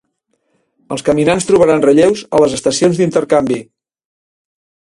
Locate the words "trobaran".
1.51-1.85